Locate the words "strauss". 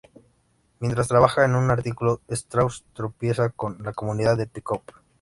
2.27-2.83